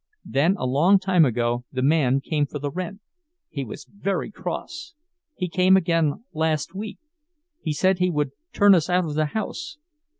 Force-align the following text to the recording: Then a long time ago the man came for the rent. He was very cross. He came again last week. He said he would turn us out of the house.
Then 0.25 0.55
a 0.57 0.65
long 0.65 0.97
time 0.97 1.25
ago 1.25 1.63
the 1.71 1.83
man 1.83 2.21
came 2.21 2.47
for 2.47 2.57
the 2.57 2.71
rent. 2.71 3.01
He 3.51 3.63
was 3.63 3.85
very 3.85 4.31
cross. 4.31 4.95
He 5.35 5.47
came 5.47 5.77
again 5.77 6.23
last 6.33 6.73
week. 6.73 6.97
He 7.61 7.71
said 7.73 7.99
he 7.99 8.09
would 8.09 8.31
turn 8.51 8.73
us 8.73 8.89
out 8.89 9.05
of 9.05 9.13
the 9.13 9.25
house. 9.25 9.77